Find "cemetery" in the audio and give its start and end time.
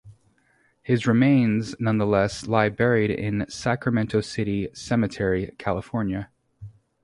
4.73-5.53